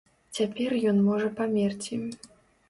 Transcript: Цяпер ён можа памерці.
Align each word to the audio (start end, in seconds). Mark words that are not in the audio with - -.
Цяпер 0.37 0.73
ён 0.91 0.97
можа 1.09 1.29
памерці. 1.41 2.01